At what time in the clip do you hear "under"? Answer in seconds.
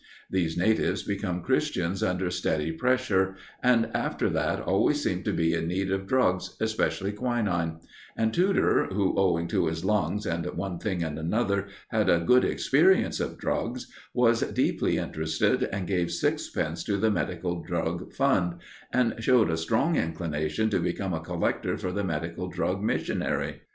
2.01-2.31